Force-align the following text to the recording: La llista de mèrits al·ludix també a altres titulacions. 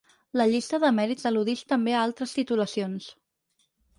La 0.39 0.45
llista 0.53 0.79
de 0.83 0.89
mèrits 0.99 1.27
al·ludix 1.31 1.61
també 1.75 1.95
a 1.97 2.01
altres 2.05 2.35
titulacions. 2.39 3.13